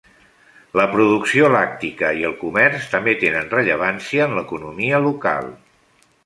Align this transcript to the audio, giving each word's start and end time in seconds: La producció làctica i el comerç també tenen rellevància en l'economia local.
La 0.79 0.85
producció 0.93 1.49
làctica 1.55 2.09
i 2.21 2.25
el 2.29 2.33
comerç 2.39 2.87
també 2.95 3.15
tenen 3.25 3.53
rellevància 3.53 4.27
en 4.29 4.35
l'economia 4.39 5.05
local. 5.07 5.55